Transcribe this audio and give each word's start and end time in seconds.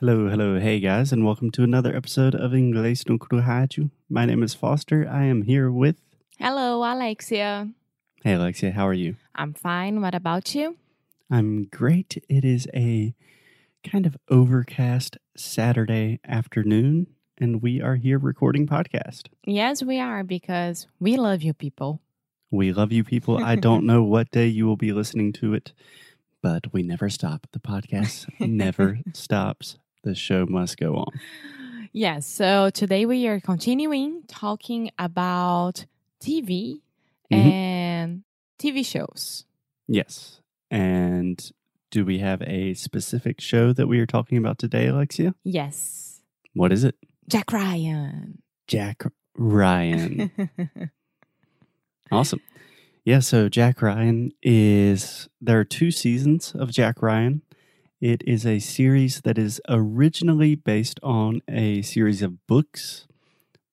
Hello, 0.00 0.30
hello, 0.30 0.58
hey 0.58 0.80
guys, 0.80 1.12
and 1.12 1.26
welcome 1.26 1.50
to 1.50 1.62
another 1.62 1.94
episode 1.94 2.34
of 2.34 2.52
Inglês 2.52 3.06
no 3.06 3.18
Rádio. 3.18 3.90
My 4.08 4.24
name 4.24 4.42
is 4.42 4.54
Foster. 4.54 5.06
I 5.06 5.24
am 5.24 5.42
here 5.42 5.70
with. 5.70 5.96
Hello, 6.38 6.82
Alexia. 6.82 7.68
Hey, 8.24 8.32
Alexia, 8.32 8.70
how 8.70 8.88
are 8.88 8.94
you? 8.94 9.16
I'm 9.34 9.52
fine. 9.52 10.00
What 10.00 10.14
about 10.14 10.54
you? 10.54 10.78
I'm 11.30 11.64
great. 11.64 12.16
It 12.30 12.46
is 12.46 12.66
a 12.74 13.14
kind 13.84 14.06
of 14.06 14.16
overcast 14.30 15.18
Saturday 15.36 16.18
afternoon, 16.26 17.08
and 17.36 17.60
we 17.60 17.82
are 17.82 17.96
here 17.96 18.18
recording 18.18 18.66
podcast. 18.66 19.24
Yes, 19.44 19.82
we 19.82 20.00
are 20.00 20.24
because 20.24 20.86
we 20.98 21.18
love 21.18 21.42
you 21.42 21.52
people. 21.52 22.00
We 22.50 22.72
love 22.72 22.90
you 22.90 23.04
people. 23.04 23.44
I 23.44 23.54
don't 23.66 23.84
know 23.84 24.02
what 24.02 24.30
day 24.30 24.46
you 24.46 24.64
will 24.64 24.78
be 24.78 24.94
listening 24.94 25.34
to 25.34 25.52
it, 25.52 25.74
but 26.40 26.72
we 26.72 26.82
never 26.82 27.10
stop. 27.10 27.46
The 27.52 27.58
podcast 27.58 28.26
never 28.40 29.00
stops. 29.12 29.76
The 30.02 30.14
show 30.14 30.46
must 30.48 30.78
go 30.78 30.96
on. 30.96 31.20
Yes, 31.92 32.26
so 32.26 32.70
today 32.70 33.04
we 33.04 33.26
are 33.26 33.40
continuing 33.40 34.22
talking 34.28 34.90
about 34.98 35.84
TV 36.22 36.80
Mhm. 37.30 37.36
and 37.36 38.22
TV 38.58 38.82
shows. 38.84 39.44
Yes. 39.88 40.40
And 40.70 41.50
do 41.90 42.04
we 42.04 42.18
have 42.20 42.40
a 42.42 42.74
specific 42.74 43.40
show 43.40 43.72
that 43.72 43.88
we 43.88 43.98
are 43.98 44.06
talking 44.06 44.38
about 44.38 44.58
today, 44.58 44.86
Alexia? 44.86 45.34
Yes. 45.44 46.20
What 46.54 46.72
is 46.72 46.84
it? 46.84 46.94
Jack 47.28 47.52
Ryan. 47.52 48.40
Jack 48.68 49.02
Ryan. 49.36 50.30
awesome. 52.12 52.40
Yeah, 53.04 53.18
so 53.20 53.48
Jack 53.48 53.82
Ryan 53.82 54.32
is 54.42 55.28
there 55.40 55.58
are 55.58 55.64
two 55.64 55.90
seasons 55.90 56.52
of 56.54 56.70
Jack 56.70 57.02
Ryan. 57.02 57.42
It 58.00 58.22
is 58.26 58.46
a 58.46 58.60
series 58.60 59.20
that 59.24 59.36
is 59.36 59.60
originally 59.68 60.54
based 60.54 60.98
on 61.02 61.42
a 61.46 61.82
series 61.82 62.22
of 62.22 62.46
books 62.46 63.06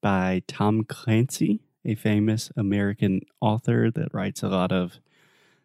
by 0.02 0.44
Tom 0.50 0.84
Clancy, 0.84 1.62
a 1.86 1.96
famous 1.96 2.52
American 2.58 3.22
author 3.40 3.90
that 3.90 4.14
writes 4.14 4.44
a 4.44 4.50
lot 4.50 4.74
of 4.74 5.00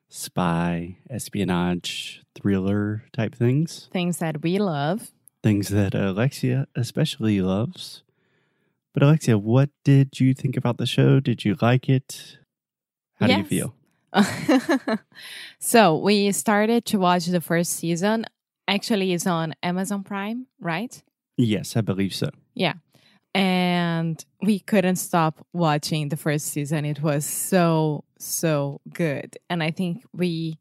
spy, 0.08 0.98
espionage, 1.10 2.22
thriller 2.36 3.02
type 3.12 3.34
things. 3.34 3.88
Things 3.92 4.18
that 4.18 4.42
we 4.44 4.58
love. 4.58 5.10
Things 5.42 5.70
that 5.70 5.92
Alexia 5.92 6.68
especially 6.76 7.40
loves. 7.40 8.04
But 8.94 9.02
Alexia, 9.02 9.38
what 9.38 9.70
did 9.82 10.20
you 10.20 10.34
think 10.34 10.56
about 10.56 10.78
the 10.78 10.86
show? 10.86 11.18
Did 11.18 11.44
you 11.44 11.56
like 11.60 11.88
it? 11.88 12.38
How 13.14 13.26
do 13.26 13.38
you 13.38 13.44
feel? 13.44 13.74
so 15.58 15.96
we 15.96 16.30
started 16.30 16.84
to 16.84 16.98
watch 16.98 17.26
the 17.26 17.40
first 17.40 17.72
season. 17.72 18.24
Actually, 18.74 19.12
is 19.12 19.26
on 19.26 19.54
Amazon 19.62 20.02
Prime, 20.02 20.46
right? 20.60 21.02
Yes, 21.36 21.76
I 21.76 21.82
believe 21.82 22.14
so. 22.14 22.30
Yeah. 22.54 22.74
And 23.34 24.22
we 24.42 24.58
couldn't 24.60 24.96
stop 24.96 25.44
watching 25.52 26.08
the 26.08 26.16
first 26.16 26.46
season 26.46 26.84
it 26.84 27.02
was 27.02 27.24
so 27.24 28.04
so 28.18 28.80
good 28.92 29.36
and 29.50 29.62
i 29.62 29.70
think 29.70 30.04
we 30.12 30.58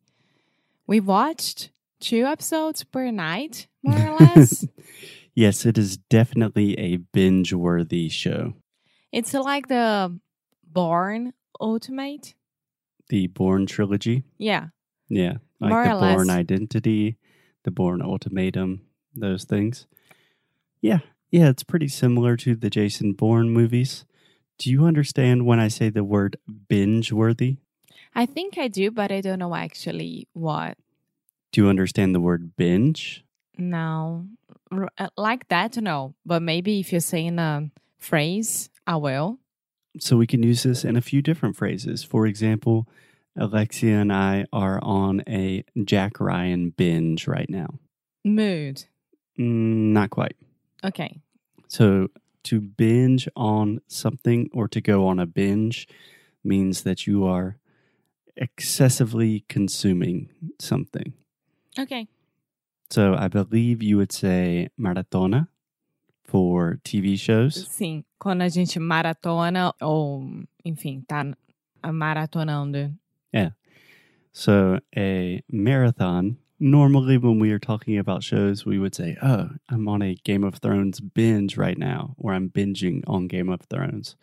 we 0.87 0.99
watched 0.99 1.69
two 1.99 2.25
episodes 2.25 2.83
per 2.83 3.11
night 3.11 3.67
more 3.83 3.99
or 3.99 4.17
less 4.19 4.65
yes, 5.35 5.65
it 5.65 5.77
is 5.77 5.97
definitely 5.97 6.77
a 6.79 6.97
binge 6.97 7.53
worthy 7.53 8.09
show. 8.09 8.53
it's 9.11 9.33
like 9.33 9.67
the 9.67 10.17
Bourne 10.65 11.33
ultimate 11.59 12.33
The 13.09 13.27
Bourne 13.27 13.65
trilogy. 13.67 14.23
yeah 14.37 14.67
Yeah. 15.09 15.35
Like 15.59 15.69
More 15.71 15.83
the 15.85 15.95
or 15.95 15.99
Bourne. 16.15 16.29
Identity, 16.31 17.17
the 17.63 17.71
Bourne 17.71 18.01
Ultimatum, 18.01 18.81
those 19.15 19.43
things. 19.43 19.87
Yeah. 20.81 20.99
Yeah, 21.29 21.49
it's 21.49 21.63
pretty 21.63 21.87
similar 21.87 22.35
to 22.37 22.55
the 22.55 22.69
Jason 22.69 23.13
Bourne 23.13 23.49
movies. 23.49 24.05
Do 24.57 24.69
you 24.69 24.85
understand 24.85 25.45
when 25.45 25.59
I 25.59 25.69
say 25.69 25.89
the 25.89 26.03
word 26.03 26.37
binge 26.67 27.11
worthy? 27.11 27.57
i 28.13 28.25
think 28.25 28.57
i 28.57 28.67
do 28.67 28.91
but 28.91 29.09
i 29.09 29.21
don't 29.21 29.39
know 29.39 29.55
actually 29.55 30.27
what 30.33 30.77
Do 31.53 31.61
you 31.61 31.69
understand 31.69 32.13
the 32.13 32.19
word 32.19 32.57
binge? 32.57 33.23
no 33.57 34.25
R- 34.69 34.89
uh, 34.97 35.07
like 35.15 35.47
that 35.47 35.77
no 35.77 36.13
but 36.25 36.41
maybe 36.41 36.81
if 36.81 36.91
you're 36.91 36.99
saying 36.99 37.39
a 37.39 37.71
phrase 37.99 38.69
i 38.85 38.97
will 38.97 39.39
So 39.97 40.17
we 40.17 40.27
can 40.27 40.43
use 40.43 40.63
this 40.63 40.83
in 40.83 40.97
a 40.97 41.01
few 41.01 41.21
different 41.21 41.55
phrases. 41.55 42.03
For 42.03 42.25
example, 42.27 42.85
Alexia 43.37 43.99
and 43.99 44.11
I 44.11 44.45
are 44.51 44.79
on 44.83 45.23
a 45.27 45.63
Jack 45.83 46.19
Ryan 46.19 46.71
binge 46.71 47.27
right 47.27 47.49
now. 47.49 47.79
mood 48.23 48.83
Mm, 49.39 49.93
not 49.93 50.09
quite. 50.09 50.35
okay 50.83 51.21
So 51.67 52.09
to 52.43 52.59
binge 52.59 53.29
on 53.35 53.79
something 53.87 54.49
or 54.53 54.67
to 54.67 54.81
go 54.81 55.07
on 55.07 55.19
a 55.19 55.25
binge 55.25 55.87
means 56.43 56.83
that 56.83 57.07
you 57.07 57.25
are 57.25 57.57
excessively 58.35 59.45
consuming 59.47 60.29
something. 60.59 61.13
okay 61.79 62.07
So 62.89 63.15
I 63.15 63.27
believe 63.29 63.81
you 63.81 63.97
would 63.97 64.11
say 64.11 64.69
maratona 64.77 65.47
for 66.25 66.79
TV 66.83 67.17
shows. 67.17 67.67
Sim, 67.69 68.03
quando 68.19 68.43
a 68.43 68.49
gente 68.49 68.79
maratona 68.79 69.73
ou, 69.81 70.43
enfim, 70.65 71.01
tá 71.07 71.25
maratonando. 71.91 72.93
So 74.33 74.79
a 74.95 75.41
marathon, 75.51 76.37
normally 76.57 77.17
when 77.17 77.37
we 77.39 77.51
are 77.51 77.59
talking 77.59 77.97
about 77.97 78.23
shows, 78.23 78.65
we 78.65 78.79
would 78.79 78.95
say, 78.95 79.17
"Oh, 79.21 79.49
I'm 79.67 79.87
on 79.89 80.01
a 80.01 80.15
Game 80.23 80.45
of 80.45 80.55
Thrones 80.55 81.01
binge 81.01 81.57
right 81.57 81.77
now," 81.77 82.15
or 82.17 82.33
"I'm 82.33 82.49
binging 82.49 83.03
on 83.07 83.27
Game 83.27 83.49
of 83.49 83.61
Thrones." 83.63 84.15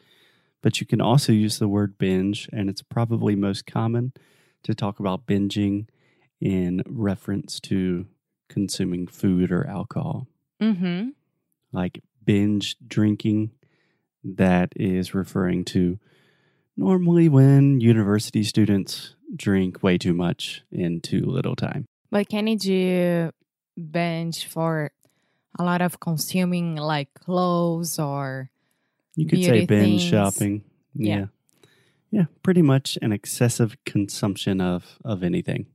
But 0.63 0.81
you 0.81 0.87
can 0.87 1.01
also 1.01 1.31
use 1.33 1.59
the 1.59 1.69
word 1.69 1.99
binge, 1.99 2.49
and 2.53 2.71
it's 2.71 2.83
probably 2.83 3.37
most 3.37 3.67
common 3.67 4.13
to 4.63 4.75
talk 4.75 4.99
about 4.99 5.27
binging 5.27 5.89
in 6.41 6.83
reference 6.87 7.61
to 7.61 8.07
consuming 8.49 9.07
food 9.07 9.53
or 9.53 9.67
alcohol, 9.67 10.27
Uhum. 10.61 11.13
like 11.71 12.03
binge 12.25 12.77
drinking. 12.87 13.51
That 14.25 14.73
is 14.75 15.15
referring 15.15 15.65
to 15.67 15.99
normally 16.79 17.29
when 17.29 17.81
university 17.81 18.43
students 18.45 19.17
drink 19.37 19.83
way 19.83 19.99
too 19.99 20.15
much 20.15 20.63
in 20.73 21.01
too 21.01 21.27
little 21.27 21.55
time. 21.57 21.85
But 22.11 22.29
can 22.31 22.47
you 22.47 22.57
do 22.57 23.31
binge 23.91 24.47
for 24.47 24.91
a 25.59 25.65
lot 25.65 25.83
of 25.83 26.01
consuming 26.01 26.77
like 26.77 27.13
clothes 27.15 27.99
or 27.99 28.51
You 29.17 29.27
could 29.27 29.43
say 29.45 29.67
binge 29.67 30.01
things. 30.01 30.03
shopping. 30.05 30.63
Yeah. 30.95 31.17
Yeah. 31.17 31.27
yeah. 32.11 32.25
pretty 32.43 32.63
much 32.63 32.97
an 33.03 33.13
excessive 33.13 33.77
consumption 33.85 34.61
of 34.61 34.99
of 35.05 35.23
anything. 35.23 35.67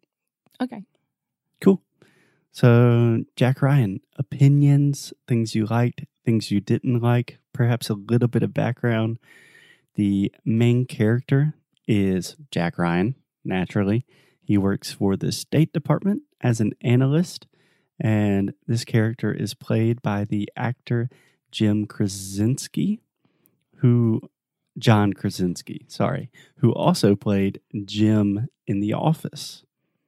okay. 0.62 0.84
Cool. 1.62 1.82
So, 2.52 3.24
Jack 3.36 3.62
Ryan, 3.62 4.02
opinions, 4.18 5.14
things 5.28 5.56
you 5.56 5.66
liked, 5.66 6.06
things 6.26 6.52
you 6.52 6.60
didn't 6.60 7.00
like, 7.00 7.40
perhaps 7.54 7.90
a 7.90 7.94
little 7.96 8.28
bit 8.28 8.44
of 8.44 8.54
background. 8.54 9.18
The 9.96 10.32
main 10.44 10.86
character 10.86 11.56
is 11.88 12.36
Jack 12.52 12.78
Ryan, 12.78 13.16
naturally. 13.44 14.06
He 14.42 14.58
works 14.58 14.92
for 14.92 15.16
the 15.16 15.32
State 15.32 15.72
Department 15.72 16.24
as 16.42 16.60
an 16.60 16.74
analyst, 16.82 17.48
and 18.00 18.54
this 18.68 18.84
character 18.84 19.32
is 19.32 19.54
played 19.54 20.02
by 20.02 20.26
the 20.26 20.50
actor 20.56 21.10
Jim 21.52 21.86
Krasinski, 21.86 23.02
who 23.78 24.22
John 24.78 25.14
Krasinski, 25.14 25.86
sorry, 25.88 26.32
who 26.58 26.74
also 26.74 27.16
played 27.16 27.62
Jim 27.86 28.48
in 28.66 28.80
The 28.80 28.94
Office. 28.94 29.64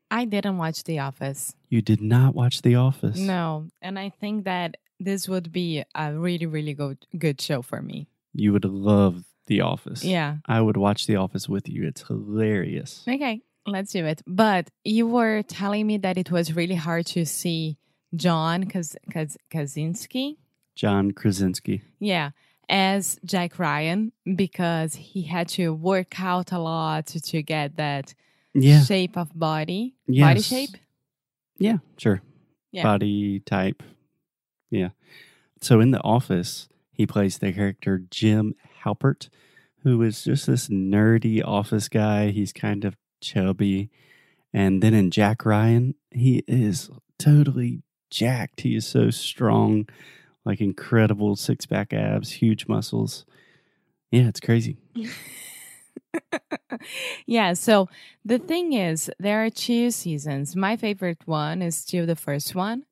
I 0.10 0.26
didn't 0.26 0.58
watch 0.58 0.84
The 0.84 1.00
Office. 1.00 1.56
You 1.70 1.82
did 1.82 2.02
not 2.02 2.34
watch 2.34 2.62
The 2.64 2.76
Office. 2.76 3.18
No, 3.18 3.68
and 3.82 4.00
I 4.00 4.10
think 4.10 4.46
that 4.46 4.78
this 5.00 5.28
would 5.28 5.52
be 5.52 5.84
a 5.94 6.14
really 6.14 6.46
really 6.46 6.74
good 6.74 7.06
good 7.18 7.40
show 7.40 7.62
for 7.62 7.82
me. 7.82 8.08
You 8.34 8.54
would 8.54 8.66
love 8.66 9.26
The 9.48 9.62
Office. 9.62 10.04
Yeah. 10.04 10.38
I 10.46 10.62
would 10.62 10.78
watch 10.78 11.06
The 11.08 11.16
Office 11.18 11.48
with 11.48 11.70
you. 11.70 11.86
It's 11.88 12.04
hilarious. 12.08 13.04
Okay, 13.08 13.42
let's 13.68 13.92
do 13.92 14.06
it. 14.06 14.22
But 14.26 14.70
you 14.84 15.08
were 15.08 15.44
telling 15.44 15.86
me 15.88 15.98
that 16.00 16.18
it 16.18 16.32
was 16.32 16.56
really 16.56 16.76
hard 16.76 17.06
to 17.08 17.26
see 17.26 17.78
John 18.16 18.64
Kaz- 18.66 18.96
Kaz- 19.12 19.38
Kaczynski. 19.52 20.38
John 20.76 21.12
Krasinski. 21.12 21.82
Yeah, 22.00 22.32
as 22.68 23.18
Jack 23.24 23.60
Ryan 23.60 24.12
because 24.36 24.96
he 24.96 25.22
had 25.24 25.48
to 25.50 25.74
work 25.74 26.20
out 26.20 26.52
a 26.52 26.60
lot 26.60 27.08
to, 27.08 27.22
to 27.22 27.42
get 27.44 27.78
that 27.78 28.14
Yeah. 28.54 28.84
shape 28.84 29.16
of 29.18 29.38
body. 29.38 29.96
Body 30.08 30.42
shape? 30.42 30.72
Yeah, 31.58 31.78
sure. 31.98 32.22
Yeah. 32.72 32.84
Body 32.84 33.40
type. 33.40 33.84
Yeah. 34.70 34.90
So 35.62 35.80
in 35.80 35.92
The 35.92 36.02
Office, 36.02 36.68
he 36.92 37.06
plays 37.08 37.38
the 37.38 37.54
character 37.54 38.04
Jim 38.10 38.56
Halpert, 38.86 39.30
who 39.84 40.02
is 40.02 40.24
just 40.24 40.48
this 40.48 40.68
nerdy 40.68 41.46
office 41.46 41.90
guy. 41.90 42.30
He's 42.30 42.54
kind 42.54 42.86
of 42.86 42.96
chubby. 43.22 43.90
And 44.54 44.82
then 44.82 44.94
in 44.94 45.12
Jack 45.12 45.46
Ryan, 45.46 45.96
he 46.12 46.44
is 46.48 46.90
totally 47.20 47.82
jacked. 48.10 48.62
He 48.62 48.76
is 48.76 48.88
so 48.88 49.10
strong, 49.10 49.88
like 50.46 50.62
incredible 50.62 51.36
six 51.36 51.66
pack 51.66 51.94
abs, 51.94 52.32
huge 52.32 52.68
muscles. 52.68 53.26
Yeah, 54.12 54.28
it's 54.28 54.40
crazy. 54.40 54.78
yeah, 57.26 57.54
so 57.54 57.90
the 58.24 58.40
thing 58.40 58.74
is, 58.74 59.12
there 59.20 59.44
are 59.44 59.50
two 59.50 59.92
seasons. 59.92 60.56
My 60.56 60.78
favorite 60.78 61.22
one 61.26 61.62
is 61.62 61.78
still 61.78 62.06
the 62.06 62.16
first 62.16 62.56
one. 62.56 62.84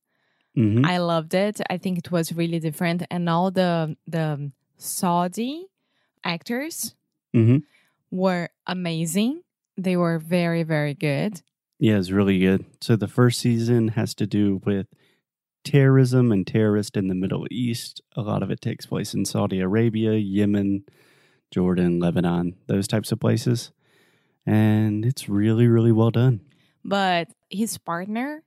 hmm 0.55 0.85
I 0.85 0.97
loved 0.97 1.33
it. 1.33 1.61
I 1.69 1.77
think 1.77 1.97
it 1.97 2.11
was 2.11 2.33
really 2.33 2.59
different, 2.59 3.03
and 3.09 3.29
all 3.29 3.51
the 3.51 3.95
the 4.07 4.51
Saudi 4.77 5.67
actors 6.23 6.95
hmm 7.33 7.57
were 8.11 8.49
amazing. 8.67 9.41
They 9.77 9.97
were 9.97 10.19
very 10.19 10.63
very 10.63 10.93
good. 10.93 11.41
Yeah, 11.79 11.97
it's 11.97 12.11
really 12.11 12.39
good. 12.39 12.65
So 12.79 12.95
the 12.95 13.07
first 13.07 13.39
season 13.39 13.89
has 13.89 14.13
to 14.15 14.27
do 14.27 14.61
with 14.63 14.87
terrorism 15.63 16.31
and 16.31 16.45
terrorists 16.45 16.95
in 16.97 17.07
the 17.07 17.15
Middle 17.15 17.47
East. 17.49 18.01
A 18.15 18.21
lot 18.21 18.43
of 18.43 18.51
it 18.51 18.61
takes 18.61 18.85
place 18.85 19.13
in 19.13 19.25
Saudi 19.25 19.59
Arabia, 19.59 20.13
Yemen, 20.13 20.83
Jordan, 21.51 21.99
Lebanon, 21.99 22.55
those 22.67 22.87
types 22.87 23.11
of 23.11 23.19
places. 23.19 23.71
And 24.45 25.05
it's 25.05 25.27
really, 25.29 25.67
really 25.67 25.91
well 25.91 26.11
done. 26.11 26.41
But 26.85 27.29
his 27.49 27.77
partner, 27.77 28.43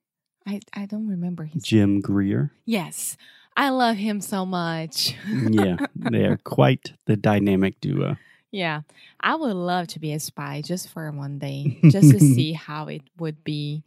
I 0.46 0.60
I 0.72 0.86
don't 0.86 1.08
remember 1.08 1.44
his. 1.44 1.62
Jim 1.62 2.00
Greer. 2.00 2.52
yes, 2.66 3.16
I 3.56 3.70
love 3.70 3.96
him 3.96 4.20
so 4.20 4.44
much. 4.46 5.14
Yeah, 5.50 5.76
they 5.94 6.24
are 6.24 6.36
quite 6.38 6.92
the 7.06 7.16
dynamic 7.16 7.80
duo. 7.80 8.16
Yeah, 8.52 8.82
I 9.20 9.34
would 9.34 9.54
love 9.56 9.88
to 9.88 9.98
be 9.98 10.12
a 10.12 10.20
spy 10.20 10.62
just 10.62 10.88
for 10.88 11.10
one 11.10 11.38
day, 11.38 11.78
just 11.90 12.10
to 12.10 12.20
see 12.20 12.52
how 12.52 12.86
it 12.88 13.02
would 13.18 13.42
be. 13.44 13.82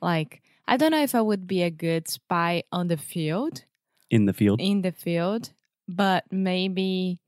Like, 0.00 0.42
I 0.66 0.76
don't 0.76 0.90
know 0.90 1.02
if 1.02 1.14
I 1.14 1.20
would 1.20 1.46
be 1.46 1.62
a 1.62 1.70
good 1.70 2.08
spy 2.08 2.62
on 2.72 2.88
the 2.88 2.96
field, 2.96 3.64
In 4.10 4.26
the 4.26 4.32
field. 4.32 4.60
in 4.60 4.82
the 4.82 4.92
field, 4.92 5.52
but 5.88 6.24
maybe 6.30 7.18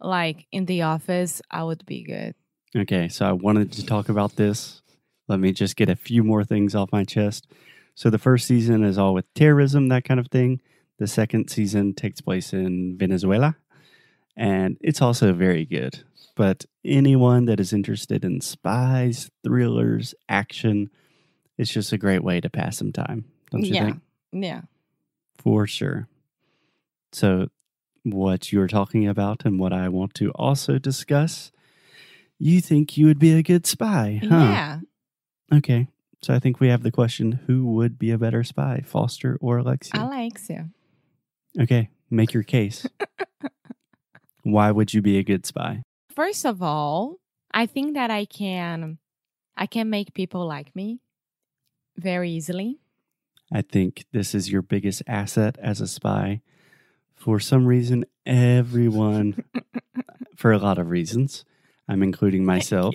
like 0.00 0.46
in 0.52 0.66
the 0.66 0.82
office, 0.82 1.40
I 1.50 1.64
would 1.64 1.84
be 1.86 2.02
good. 2.02 2.34
Okay, 2.76 3.08
so 3.08 3.26
I 3.26 3.32
wanted 3.32 3.72
to 3.72 3.86
talk 3.86 4.08
about 4.08 4.36
this. 4.36 4.82
Let 5.28 5.38
me 5.40 5.52
just 5.52 5.76
get 5.76 5.88
a 5.88 5.96
few 5.96 6.24
more 6.24 6.44
things 6.44 6.74
off 6.74 6.90
my 6.92 7.04
chest. 7.04 7.46
So 7.94 8.10
the 8.10 8.18
first 8.18 8.46
season 8.46 8.84
is 8.84 8.98
all 8.98 9.14
with 9.14 9.32
terrorism, 9.34 9.88
that 9.88 10.04
kind 10.04 10.18
of 10.18 10.28
thing. 10.28 10.60
The 11.02 11.08
second 11.08 11.48
season 11.48 11.94
takes 11.94 12.20
place 12.20 12.52
in 12.52 12.96
Venezuela, 12.96 13.56
and 14.36 14.76
it's 14.80 15.02
also 15.02 15.32
very 15.32 15.64
good. 15.64 16.04
But 16.36 16.64
anyone 16.84 17.46
that 17.46 17.58
is 17.58 17.72
interested 17.72 18.24
in 18.24 18.40
spies, 18.40 19.28
thrillers, 19.42 20.14
action, 20.28 20.90
it's 21.58 21.72
just 21.72 21.92
a 21.92 21.98
great 21.98 22.22
way 22.22 22.40
to 22.40 22.48
pass 22.48 22.76
some 22.78 22.92
time, 22.92 23.24
don't 23.50 23.64
you 23.64 23.74
yeah, 23.74 23.84
think? 23.84 24.00
yeah. 24.30 24.60
For 25.38 25.66
sure. 25.66 26.06
So, 27.10 27.48
what 28.04 28.52
you're 28.52 28.68
talking 28.68 29.08
about 29.08 29.44
and 29.44 29.58
what 29.58 29.72
I 29.72 29.88
want 29.88 30.14
to 30.14 30.30
also 30.36 30.78
discuss, 30.78 31.50
you 32.38 32.60
think 32.60 32.96
you 32.96 33.06
would 33.06 33.18
be 33.18 33.32
a 33.32 33.42
good 33.42 33.66
spy, 33.66 34.20
huh? 34.22 34.28
Yeah. 34.36 34.80
Okay. 35.52 35.88
So, 36.22 36.32
I 36.32 36.38
think 36.38 36.60
we 36.60 36.68
have 36.68 36.84
the 36.84 36.92
question 36.92 37.40
who 37.48 37.66
would 37.72 37.98
be 37.98 38.12
a 38.12 38.18
better 38.18 38.44
spy, 38.44 38.84
Foster 38.86 39.36
or 39.40 39.58
Alexia? 39.58 39.96
So. 39.96 40.81
Okay. 41.60 41.90
Make 42.10 42.34
your 42.34 42.42
case. 42.42 42.86
Why 44.42 44.70
would 44.70 44.92
you 44.92 45.00
be 45.00 45.18
a 45.18 45.22
good 45.22 45.46
spy? 45.46 45.82
First 46.14 46.44
of 46.44 46.62
all, 46.62 47.16
I 47.54 47.66
think 47.66 47.94
that 47.94 48.10
I 48.10 48.24
can 48.24 48.98
I 49.56 49.66
can 49.66 49.90
make 49.90 50.14
people 50.14 50.46
like 50.46 50.74
me 50.74 51.00
very 51.96 52.30
easily. 52.30 52.80
I 53.52 53.62
think 53.62 54.06
this 54.12 54.34
is 54.34 54.50
your 54.50 54.62
biggest 54.62 55.02
asset 55.06 55.58
as 55.60 55.80
a 55.80 55.86
spy. 55.86 56.40
For 57.14 57.38
some 57.38 57.66
reason, 57.66 58.06
everyone, 58.24 59.44
for 60.36 60.52
a 60.52 60.58
lot 60.58 60.78
of 60.78 60.88
reasons, 60.88 61.44
I'm 61.86 62.02
including 62.02 62.44
myself, 62.44 62.94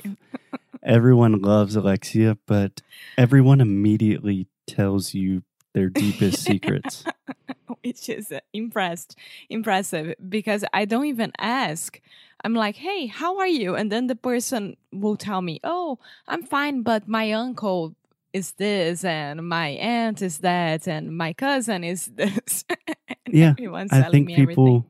everyone 0.84 1.42
loves 1.42 1.76
Alexia, 1.76 2.38
but 2.48 2.82
everyone 3.18 3.62
immediately 3.62 4.48
tells 4.66 5.14
you 5.14 5.44
their 5.74 5.90
deepest 5.90 6.44
secrets. 6.44 7.06
which 7.84 8.10
is 8.10 8.32
uh, 8.32 8.40
impressed 8.54 9.16
impressive 9.50 10.16
because 10.30 10.64
I 10.74 10.86
don't 10.86 11.06
even 11.06 11.32
ask. 11.38 12.00
I'm 12.44 12.54
like, 12.54 12.76
"Hey, 12.78 13.08
how 13.08 13.38
are 13.40 13.48
you?" 13.48 13.76
And 13.76 13.92
then 13.92 14.08
the 14.08 14.16
person 14.16 14.78
will 14.92 15.16
tell 15.18 15.42
me, 15.42 15.60
"Oh, 15.64 16.00
I'm 16.28 16.44
fine, 16.44 16.82
but 16.84 17.08
my 17.08 17.32
uncle 17.32 17.96
is 18.34 18.54
this 18.54 19.04
and 19.04 19.48
my 19.48 19.70
aunt 19.70 20.22
is 20.22 20.40
that 20.40 20.88
and 20.88 21.18
my 21.18 21.34
cousin 21.34 21.84
is 21.84 22.06
this." 22.16 22.66
And 23.26 23.36
Yeah, 23.36 23.52
everyone's 23.52 23.94
I 23.94 24.10
think 24.10 24.28
me 24.28 24.36
people 24.36 24.66
everything. 24.66 24.86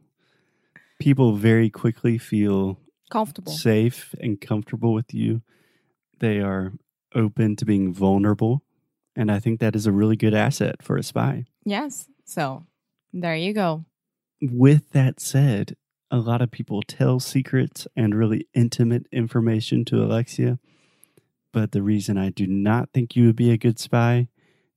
people 0.99 1.35
very 1.35 1.69
quickly 1.69 2.17
feel 2.17 2.79
comfortable. 3.09 3.51
safe 3.53 4.13
and 4.19 4.39
comfortable 4.39 4.93
with 4.93 5.13
you. 5.13 5.41
They 6.19 6.39
are 6.39 6.73
open 7.15 7.55
to 7.57 7.65
being 7.65 7.93
vulnerable, 7.93 8.63
and 9.17 9.31
I 9.31 9.39
think 9.39 9.59
that 9.59 9.75
is 9.75 9.87
a 9.87 9.91
really 9.91 10.15
good 10.15 10.35
asset 10.35 10.81
for 10.81 10.95
a 10.95 11.03
spy. 11.03 11.45
Yes. 11.65 12.07
So, 12.23 12.65
there 13.11 13.35
you 13.35 13.51
go. 13.51 13.83
With 14.41 14.91
that 14.91 15.19
said, 15.19 15.75
a 16.11 16.19
lot 16.19 16.41
of 16.41 16.51
people 16.51 16.83
tell 16.83 17.19
secrets 17.19 17.87
and 17.95 18.15
really 18.15 18.47
intimate 18.53 19.07
information 19.11 19.83
to 19.85 20.03
Alexia. 20.03 20.59
But 21.51 21.71
the 21.71 21.81
reason 21.81 22.17
I 22.17 22.29
do 22.29 22.45
not 22.45 22.89
think 22.93 23.15
you 23.15 23.25
would 23.25 23.35
be 23.35 23.51
a 23.51 23.57
good 23.57 23.79
spy 23.79 24.27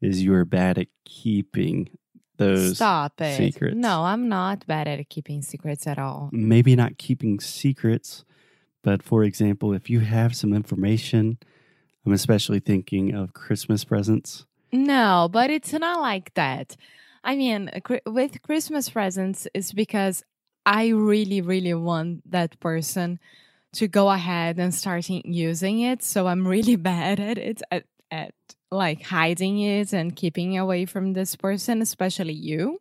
is 0.00 0.22
you 0.22 0.32
are 0.34 0.46
bad 0.46 0.78
at 0.78 0.86
keeping 1.04 1.90
those. 2.38 2.76
Stop 2.76 3.20
it. 3.20 3.36
secrets. 3.36 3.76
No, 3.76 4.04
I'm 4.04 4.28
not 4.28 4.66
bad 4.66 4.88
at 4.88 5.06
keeping 5.10 5.42
secrets 5.42 5.86
at 5.86 5.98
all. 5.98 6.30
Maybe 6.32 6.74
not 6.74 6.96
keeping 6.96 7.38
secrets, 7.40 8.24
but 8.82 9.02
for 9.02 9.22
example, 9.22 9.74
if 9.74 9.90
you 9.90 10.00
have 10.00 10.34
some 10.34 10.54
information, 10.54 11.36
I'm 12.04 12.12
especially 12.12 12.60
thinking 12.60 13.14
of 13.14 13.32
Christmas 13.32 13.84
presents. 13.84 14.46
No, 14.72 15.28
but 15.30 15.50
it's 15.50 15.72
not 15.72 16.00
like 16.00 16.32
that. 16.34 16.76
I 17.22 17.36
mean, 17.36 17.70
with 18.06 18.42
Christmas 18.42 18.88
presents, 18.88 19.46
it's 19.52 19.72
because 19.72 20.24
I 20.64 20.88
really, 20.88 21.40
really 21.40 21.74
want 21.74 22.30
that 22.30 22.58
person 22.60 23.18
to 23.72 23.88
go 23.88 24.10
ahead 24.10 24.58
and 24.58 24.74
starting 24.74 25.22
using 25.24 25.80
it. 25.80 26.02
So 26.02 26.26
I'm 26.26 26.46
really 26.46 26.76
bad 26.92 27.20
at 27.20 27.38
it, 27.38 27.62
at, 27.70 27.84
at 28.10 28.34
like 28.70 29.02
hiding 29.02 29.60
it 29.60 29.92
and 29.92 30.14
keeping 30.16 30.56
away 30.56 30.86
from 30.86 31.12
this 31.12 31.36
person, 31.36 31.82
especially 31.82 32.32
you. 32.32 32.80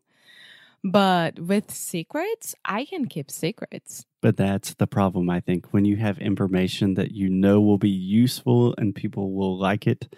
But 0.83 1.39
with 1.39 1.71
secrets, 1.71 2.55
I 2.63 2.85
can 2.85 3.07
keep 3.07 3.29
secrets. 3.29 4.05
But 4.21 4.37
that's 4.37 4.73
the 4.75 4.87
problem, 4.87 5.29
I 5.29 5.39
think. 5.39 5.67
When 5.73 5.85
you 5.85 5.97
have 5.97 6.17
information 6.19 6.93
that 6.95 7.11
you 7.11 7.29
know 7.29 7.59
will 7.59 7.77
be 7.77 7.89
useful 7.89 8.75
and 8.77 8.95
people 8.95 9.33
will 9.33 9.57
like 9.57 9.87
it, 9.87 10.13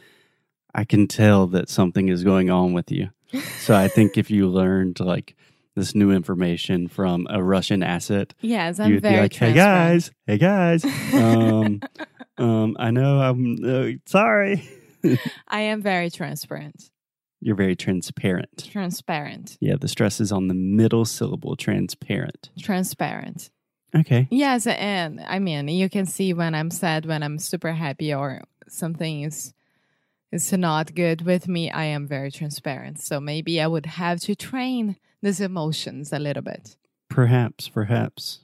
I 0.74 0.84
can 0.84 1.08
tell 1.08 1.48
that 1.48 1.70
something 1.70 2.10
is 2.10 2.24
going 2.24 2.50
on 2.50 2.74
with 2.74 2.92
you. 2.92 3.10
So 3.60 3.76
I 3.76 3.88
think 3.88 4.18
if 4.18 4.30
you 4.30 4.50
learned 4.50 5.00
like 5.00 5.36
this 5.76 5.96
new 5.96 6.12
information 6.12 6.90
from 6.90 7.28
a 7.30 7.42
Russian 7.42 7.82
asset, 7.82 8.34
Yes, 8.42 8.80
I'm 8.80 8.90
you'd 8.90 9.04
be 9.04 9.08
very 9.10 9.22
like, 9.22 9.34
"Hey 9.34 9.54
guys, 9.54 10.12
hey 10.28 10.38
guys, 10.38 10.84
um, 11.14 11.80
um, 12.38 12.76
I 12.78 12.92
know 12.92 13.22
I'm 13.22 13.58
uh, 13.64 13.92
sorry." 14.06 14.68
I 15.48 15.62
am 15.62 15.82
very 15.82 16.10
transparent. 16.10 16.91
You're 17.42 17.56
very 17.56 17.76
transparent. 17.76 18.70
Transparent. 18.72 19.58
Yeah, 19.60 19.76
the 19.80 19.88
stress 19.88 20.22
is 20.22 20.32
on 20.32 20.48
the 20.48 20.54
middle 20.54 21.06
syllable, 21.06 21.56
transparent. 21.56 22.52
Transparent. 22.60 23.50
Okay. 23.96 24.28
Yes, 24.32 24.68
and 24.68 25.20
I 25.28 25.40
mean, 25.40 25.68
you 25.68 25.90
can 25.90 26.06
see 26.06 26.34
when 26.34 26.56
I'm 26.56 26.70
sad, 26.72 27.06
when 27.06 27.24
I'm 27.24 27.40
super 27.40 27.74
happy, 27.74 28.14
or 28.14 28.44
something 28.68 29.24
is 29.24 29.54
is 30.32 30.54
not 30.54 30.96
good 30.96 31.24
with 31.24 31.48
me. 31.50 31.70
I 31.70 31.86
am 31.86 32.08
very 32.08 32.32
transparent. 32.32 33.02
So 33.02 33.20
maybe 33.20 33.60
I 33.60 33.68
would 33.68 33.86
have 33.86 34.22
to 34.22 34.36
train 34.36 34.96
these 35.22 35.42
emotions 35.42 36.14
a 36.14 36.20
little 36.20 36.44
bit. 36.44 36.78
Perhaps, 37.10 37.68
perhaps. 37.68 38.40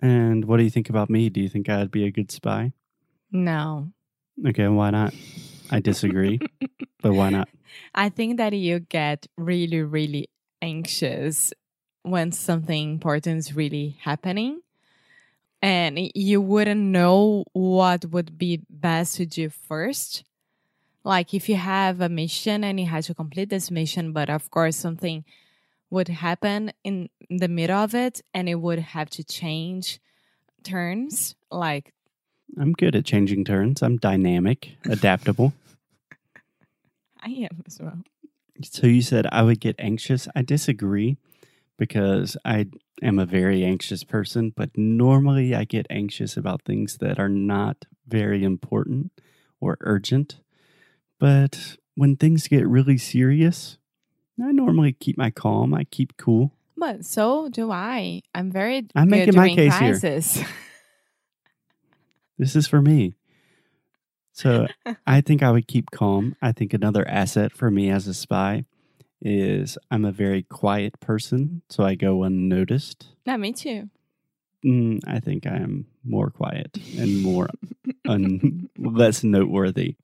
And 0.00 0.46
what 0.46 0.56
do 0.56 0.62
you 0.62 0.70
think 0.70 0.88
about 0.88 1.10
me? 1.10 1.28
Do 1.28 1.42
you 1.42 1.50
think 1.50 1.68
I'd 1.68 1.90
be 1.90 2.04
a 2.04 2.10
good 2.10 2.30
spy? 2.30 2.72
No, 3.30 3.92
Okay, 4.46 4.66
why 4.68 4.88
not? 4.90 5.12
I 5.70 5.80
disagree, 5.80 6.40
but 7.00 7.12
why 7.12 7.30
not? 7.30 7.48
I 7.94 8.08
think 8.08 8.36
that 8.38 8.52
you 8.52 8.80
get 8.80 9.26
really, 9.36 9.82
really 9.82 10.28
anxious 10.60 11.52
when 12.02 12.32
something 12.32 12.92
important 12.92 13.38
is 13.38 13.54
really 13.54 13.96
happening. 14.00 14.60
And 15.62 16.10
you 16.14 16.40
wouldn't 16.40 16.80
know 16.80 17.44
what 17.52 18.06
would 18.06 18.38
be 18.38 18.62
best 18.70 19.16
to 19.16 19.26
do 19.26 19.50
first. 19.50 20.24
Like 21.04 21.34
if 21.34 21.48
you 21.48 21.56
have 21.56 22.00
a 22.00 22.08
mission 22.08 22.64
and 22.64 22.80
you 22.80 22.86
have 22.86 23.04
to 23.06 23.14
complete 23.14 23.50
this 23.50 23.70
mission, 23.70 24.12
but 24.12 24.30
of 24.30 24.50
course 24.50 24.76
something 24.76 25.24
would 25.90 26.08
happen 26.08 26.72
in 26.84 27.08
the 27.28 27.48
middle 27.48 27.76
of 27.76 27.94
it 27.94 28.22
and 28.32 28.48
it 28.48 28.56
would 28.56 28.78
have 28.78 29.10
to 29.10 29.24
change 29.24 30.00
turns. 30.62 31.34
Like, 31.50 31.92
I'm 32.58 32.72
good 32.72 32.96
at 32.96 33.04
changing 33.04 33.44
turns. 33.44 33.82
I'm 33.82 33.96
dynamic, 33.96 34.76
adaptable. 34.84 35.52
I 37.22 37.30
am 37.30 37.62
as 37.66 37.78
well. 37.80 38.02
So 38.62 38.86
you 38.86 39.02
said 39.02 39.26
I 39.32 39.42
would 39.42 39.60
get 39.60 39.76
anxious. 39.78 40.28
I 40.34 40.42
disagree 40.42 41.16
because 41.78 42.36
I 42.44 42.66
am 43.02 43.18
a 43.18 43.26
very 43.26 43.64
anxious 43.64 44.04
person, 44.04 44.52
but 44.54 44.76
normally 44.76 45.54
I 45.54 45.64
get 45.64 45.86
anxious 45.88 46.36
about 46.36 46.62
things 46.62 46.98
that 46.98 47.18
are 47.18 47.28
not 47.28 47.86
very 48.06 48.44
important 48.44 49.12
or 49.60 49.78
urgent. 49.80 50.40
But 51.18 51.76
when 51.94 52.16
things 52.16 52.48
get 52.48 52.66
really 52.66 52.98
serious, 52.98 53.78
I 54.42 54.52
normally 54.52 54.92
keep 54.92 55.16
my 55.16 55.30
calm. 55.30 55.74
I 55.74 55.84
keep 55.84 56.16
cool. 56.16 56.52
But 56.76 57.04
so 57.04 57.48
do 57.48 57.70
I. 57.70 58.22
I'm 58.34 58.50
very 58.50 58.86
I'm 58.94 59.08
good 59.08 59.34
making 59.34 59.36
my 59.36 59.48
case 59.48 59.76
here. 59.78 59.98
crisis. 59.98 60.42
This 62.38 62.56
is 62.56 62.66
for 62.66 62.80
me. 62.80 63.12
So 64.32 64.66
I 65.06 65.20
think 65.20 65.42
I 65.42 65.50
would 65.50 65.66
keep 65.66 65.90
calm. 65.90 66.36
I 66.40 66.52
think 66.52 66.72
another 66.74 67.06
asset 67.08 67.52
for 67.52 67.70
me 67.70 67.90
as 67.90 68.06
a 68.06 68.14
spy 68.14 68.64
is 69.22 69.76
I'm 69.90 70.04
a 70.04 70.12
very 70.12 70.42
quiet 70.42 70.98
person, 71.00 71.62
so 71.68 71.84
I 71.84 71.94
go 71.94 72.22
unnoticed. 72.22 73.08
no, 73.26 73.36
me 73.36 73.52
too. 73.52 73.90
Mm, 74.64 75.00
I 75.06 75.20
think 75.20 75.46
I 75.46 75.56
am 75.56 75.86
more 76.04 76.30
quiet 76.30 76.76
and 76.98 77.22
more 77.22 77.48
un- 78.06 78.68
less 78.78 79.24
noteworthy. 79.24 79.96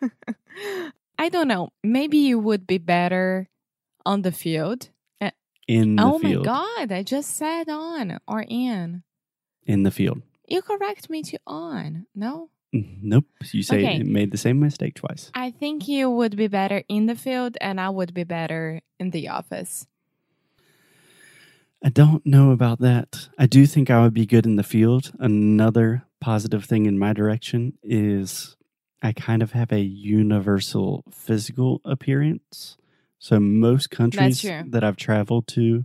I 1.18 1.28
don't 1.28 1.48
know. 1.48 1.70
Maybe 1.82 2.18
you 2.18 2.38
would 2.38 2.66
be 2.66 2.78
better 2.78 3.48
on 4.04 4.22
the 4.22 4.32
field. 4.32 4.90
In 5.68 5.94
the 5.96 6.02
oh 6.02 6.18
field. 6.18 6.44
my 6.44 6.52
god! 6.52 6.92
I 6.92 7.04
just 7.04 7.36
said 7.36 7.68
on 7.68 8.18
or 8.26 8.44
in. 8.46 9.04
In 9.64 9.84
the 9.84 9.92
field. 9.92 10.20
You 10.48 10.60
correct 10.60 11.08
me 11.08 11.22
to 11.22 11.38
on. 11.46 12.06
No, 12.16 12.50
Nope. 12.72 13.26
You 13.52 13.62
say 13.62 13.84
Okay. 13.84 14.02
made 14.02 14.30
the 14.30 14.38
same 14.38 14.58
mistake 14.58 14.94
twice. 14.94 15.30
I 15.34 15.50
think 15.50 15.88
you 15.88 16.08
would 16.10 16.36
be 16.36 16.46
better 16.48 16.82
in 16.88 17.06
the 17.06 17.14
field, 17.14 17.58
and 17.60 17.80
I 17.80 17.90
would 17.90 18.14
be 18.14 18.24
better 18.24 18.80
in 18.98 19.10
the 19.10 19.28
office. 19.28 19.86
I 21.84 21.88
don't 21.90 22.24
know 22.24 22.52
about 22.52 22.78
that. 22.80 23.28
I 23.38 23.46
do 23.46 23.66
think 23.66 23.90
I 23.90 24.00
would 24.02 24.14
be 24.14 24.24
good 24.24 24.46
in 24.46 24.56
the 24.56 24.62
field. 24.62 25.12
Another 25.18 26.04
positive 26.20 26.64
thing 26.64 26.86
in 26.86 26.98
my 26.98 27.12
direction 27.12 27.76
is 27.82 28.56
I 29.02 29.12
kind 29.12 29.42
of 29.42 29.52
have 29.52 29.72
a 29.72 29.80
universal 29.80 31.02
physical 31.10 31.80
appearance. 31.84 32.76
So 33.18 33.40
most 33.40 33.90
countries 33.90 34.42
that 34.42 34.84
I've 34.84 34.96
traveled 34.96 35.48
to, 35.48 35.84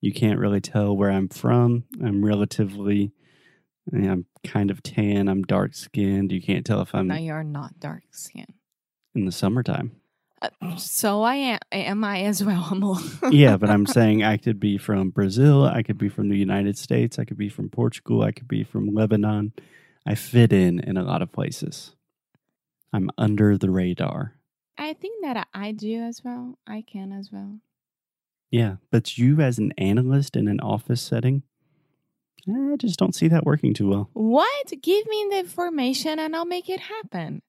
you 0.00 0.12
can't 0.12 0.38
really 0.38 0.60
tell 0.60 0.96
where 0.96 1.10
I'm 1.10 1.28
from. 1.28 1.84
I'm 2.02 2.24
relatively 2.24 3.12
Mean, 3.90 4.08
I'm 4.08 4.26
kind 4.44 4.70
of 4.70 4.82
tan, 4.82 5.28
I'm 5.28 5.42
dark 5.42 5.74
skinned. 5.74 6.30
You 6.32 6.40
can't 6.40 6.64
tell 6.64 6.80
if 6.80 6.94
I'm 6.94 7.08
no, 7.08 7.16
you're 7.16 7.42
not 7.42 7.80
dark 7.80 8.04
skinned. 8.12 8.54
in 9.14 9.24
the 9.24 9.32
summertime. 9.32 9.92
Uh, 10.40 10.76
so 10.76 11.22
I 11.22 11.34
am. 11.36 11.58
Am 11.70 12.04
I 12.04 12.22
as 12.22 12.42
well? 12.44 13.00
Yeah, 13.30 13.56
but 13.56 13.70
I'm 13.70 13.86
saying 13.86 14.22
I 14.22 14.36
could 14.36 14.58
be 14.60 14.76
from 14.78 15.10
Brazil, 15.10 15.64
I 15.64 15.82
could 15.82 15.98
be 15.98 16.08
from 16.08 16.28
the 16.28 16.36
United 16.36 16.76
States, 16.78 17.18
I 17.18 17.24
could 17.24 17.38
be 17.38 17.48
from 17.48 17.68
Portugal, 17.68 18.22
I 18.22 18.32
could 18.32 18.48
be 18.48 18.64
from 18.64 18.88
Lebanon. 18.94 19.52
I 20.06 20.16
fit 20.16 20.52
in 20.52 20.80
in 20.80 20.96
a 20.96 21.04
lot 21.04 21.22
of 21.22 21.30
places. 21.32 21.94
I'm 22.92 23.10
under 23.16 23.56
the 23.56 23.70
radar. 23.70 24.34
I 24.76 24.94
think 24.94 25.22
that 25.22 25.46
I 25.54 25.72
do 25.72 26.00
as 26.02 26.22
well. 26.24 26.58
I 26.66 26.82
can 26.82 27.12
as 27.12 27.30
well. 27.32 27.60
Yeah, 28.50 28.76
but 28.90 29.16
you 29.16 29.40
as 29.40 29.58
an 29.58 29.72
analyst 29.78 30.36
in 30.36 30.48
an 30.48 30.60
office 30.60 31.00
setting, 31.00 31.44
I 32.48 32.76
just 32.76 32.98
don't 32.98 33.14
see 33.14 33.28
that 33.28 33.44
working 33.44 33.74
too 33.74 33.88
well. 33.88 34.10
What? 34.14 34.72
Give 34.82 35.06
me 35.06 35.26
the 35.30 35.38
information 35.40 36.18
and 36.18 36.34
I'll 36.34 36.44
make 36.44 36.68
it 36.68 36.80
happen. 36.80 37.42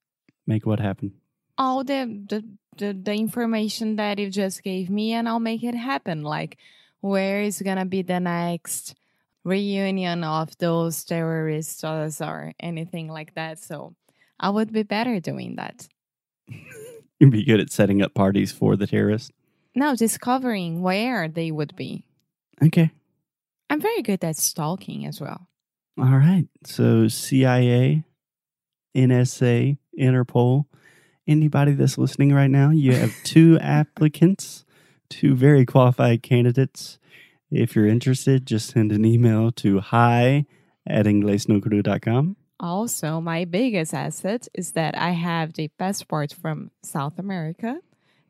Make 0.46 0.66
what 0.66 0.80
happen? 0.80 1.14
All 1.58 1.84
the 1.84 2.24
the 2.28 2.44
the, 2.78 2.94
the 2.94 3.14
information 3.14 3.96
that 3.98 4.20
you 4.20 4.30
just 4.30 4.64
gave 4.64 4.90
me 4.90 5.14
and 5.14 5.28
I'll 5.28 5.40
make 5.40 5.64
it 5.64 5.76
happen. 5.76 6.24
Like 6.24 6.58
where 7.02 7.42
is 7.42 7.62
gonna 7.62 7.86
be 7.86 8.02
the 8.02 8.20
next 8.20 8.96
reunion 9.44 10.24
of 10.24 10.58
those 10.58 11.04
terrorists 11.04 11.84
or 11.84 12.54
anything 12.60 13.08
like 13.08 13.36
that. 13.36 13.60
So 13.60 13.96
I 14.40 14.50
would 14.50 14.72
be 14.72 14.84
better 14.84 15.20
doing 15.20 15.56
that. 15.56 15.88
You'd 17.20 17.32
be 17.32 17.46
good 17.46 17.60
at 17.60 17.72
setting 17.72 18.02
up 18.02 18.14
parties 18.14 18.52
for 18.52 18.76
the 18.76 18.88
terrorists. 18.88 19.32
No, 19.76 19.96
discovering 19.96 20.82
where 20.82 21.28
they 21.28 21.52
would 21.52 21.76
be. 21.76 22.06
Okay. 22.62 22.92
I'm 23.74 23.82
very 23.82 24.04
good 24.04 24.24
at 24.24 24.38
stalking 24.38 25.04
as 25.08 25.20
well. 25.20 25.48
All 25.98 26.06
right. 26.06 26.46
So 26.64 27.08
CIA, 27.08 28.04
NSA, 28.96 29.80
Interpol, 30.00 30.66
anybody 31.28 31.72
that's 31.72 31.98
listening 31.98 32.34
right 32.34 32.52
now, 32.52 32.70
you 32.70 32.94
have 32.94 33.16
two 33.24 33.58
applicants, 33.62 34.64
two 35.10 35.34
very 35.34 35.66
qualified 35.66 36.22
candidates. 36.22 37.00
If 37.50 37.76
you're 37.76 37.88
interested, 37.88 38.46
just 38.46 38.70
send 38.70 38.92
an 38.92 39.06
email 39.06 39.52
to 39.54 39.80
hi 39.80 40.46
at 40.86 41.08
inglesnocru.com. 41.08 42.36
Also, 42.60 43.22
my 43.22 43.44
biggest 43.44 43.96
asset 43.96 44.48
is 44.54 44.74
that 44.74 44.96
I 44.96 45.14
have 45.14 45.54
the 45.54 45.70
passport 45.80 46.32
from 46.32 46.70
South 46.84 47.18
America 47.18 47.80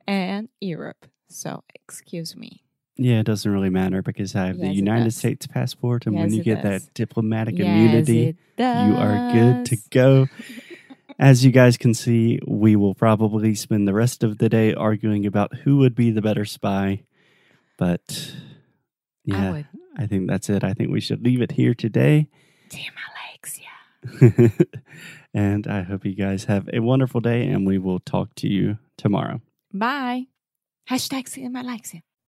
and 0.07 0.47
Europe. 0.61 1.05
So, 1.27 1.65
excuse 1.75 2.33
me. 2.33 2.63
Yeah, 2.95 3.19
it 3.19 3.25
doesn't 3.25 3.51
really 3.51 3.71
matter 3.71 4.01
because 4.01 4.35
I 4.35 4.47
have 4.47 4.57
the 4.57 4.67
Yes, 4.67 4.73
it 4.73 4.77
United. 4.77 5.11
States 5.11 5.47
passport, 5.47 6.05
and 6.05 6.15
when 6.15 6.31
you 6.31 6.43
get 6.43 6.61
does. 6.61 6.83
that 6.85 6.93
diplomatic 6.93 7.57
Yes, 7.57 7.67
immunity, 7.67 8.37
you 8.57 8.95
are 8.95 9.31
good 9.31 9.65
to 9.65 9.77
go. 9.89 10.27
As 11.19 11.45
you 11.45 11.51
guys 11.51 11.77
can 11.77 11.93
see, 11.93 12.39
we 12.47 12.75
will 12.75 12.95
probably 12.95 13.55
spend 13.55 13.87
the 13.87 13.93
rest 13.93 14.23
of 14.23 14.37
the 14.37 14.49
day 14.49 14.73
arguing 14.73 15.25
about 15.25 15.53
who 15.55 15.77
would 15.77 15.95
be 15.95 16.11
the 16.11 16.21
better 16.21 16.45
spy. 16.45 17.03
But 17.77 18.33
I 19.31 19.31
yeah, 19.35 19.51
would. 19.51 19.67
I, 19.97 20.07
think 20.07 20.27
that's 20.27 20.49
it. 20.49 20.63
I 20.63 20.73
think 20.73 20.91
we 20.91 21.01
should 21.01 21.23
leave 21.23 21.41
it 21.41 21.51
here 21.51 21.73
today. 21.73 22.27
Damn 22.69 22.93
Alexia. 24.11 24.53
and 25.33 25.67
I 25.67 25.83
hope 25.83 26.05
you 26.05 26.15
guys 26.15 26.45
have 26.45 26.69
a 26.73 26.79
wonderful 26.79 27.21
day, 27.21 27.47
and 27.47 27.65
we 27.65 27.77
will 27.77 27.99
talk 27.99 28.35
to 28.35 28.47
you 28.47 28.77
tomorrow. 28.97 29.41
Bye. 29.71 30.27
Hashtag 30.89 31.55
Alexia. 31.55 32.01